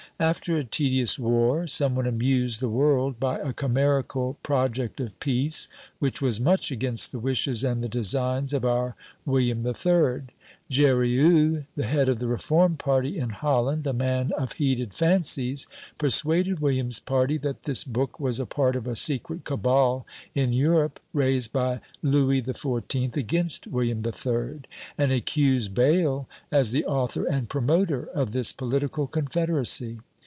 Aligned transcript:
After 0.19 0.55
a 0.55 0.63
tedious 0.63 1.17
war, 1.17 1.65
some 1.65 1.95
one 1.95 2.05
amused 2.05 2.59
the 2.59 2.69
world 2.69 3.19
by 3.19 3.39
a 3.39 3.53
chimerical 3.53 4.37
"Project 4.43 4.99
of 4.99 5.19
Peace," 5.19 5.67
which 5.97 6.21
was 6.21 6.39
much 6.39 6.69
against 6.69 7.11
the 7.11 7.17
wishes 7.17 7.63
and 7.63 7.83
the 7.83 7.89
designs 7.89 8.53
of 8.53 8.63
our 8.63 8.95
William 9.25 9.61
the 9.61 9.73
Third. 9.73 10.31
Jurieu, 10.69 11.63
the 11.75 11.87
head 11.87 12.07
of 12.07 12.19
the 12.19 12.27
Reformed 12.27 12.77
party 12.77 13.17
in 13.17 13.31
Holland, 13.31 13.87
a 13.87 13.93
man 13.93 14.31
of 14.37 14.53
heated 14.53 14.93
fancies, 14.93 15.65
persuaded 15.97 16.59
William's 16.59 16.99
party 16.99 17.39
that 17.39 17.63
this 17.63 17.83
book 17.83 18.19
was 18.19 18.39
a 18.39 18.45
part 18.45 18.75
of 18.75 18.85
a 18.87 18.95
secret 18.95 19.43
cabal 19.43 20.05
in 20.35 20.53
Europe, 20.53 20.99
raised 21.13 21.51
by 21.51 21.81
Louis 22.03 22.41
the 22.41 22.53
Fourteenth 22.53 23.17
against 23.17 23.65
William 23.65 24.01
the 24.01 24.11
Third; 24.11 24.67
and 24.99 25.11
accused 25.11 25.73
Bayle 25.73 26.29
as 26.51 26.69
the 26.71 26.85
author 26.85 27.25
and 27.25 27.49
promoter 27.49 28.05
of 28.13 28.33
this 28.33 28.53
political 28.53 29.07
confederacy. 29.07 29.97